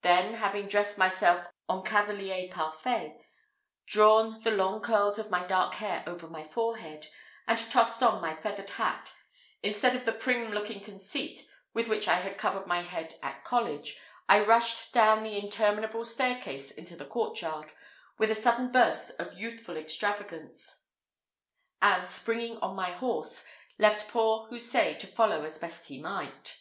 [0.00, 3.20] Then, having dressed myself en cavalier parfait,
[3.84, 7.08] drawn the long curls of my dark hair over my forehead,
[7.46, 9.12] and tossed on my feathered hat,
[9.62, 11.42] instead of the prim looking conceit
[11.74, 16.70] with which I had covered my head at college, I rushed down the interminable staircase
[16.70, 17.72] into the courtyard,
[18.16, 20.84] with a sudden burst of youthful extravagance;
[21.82, 23.44] and, springing on my horse,
[23.78, 26.56] left poor Houssaye to follow as he best might.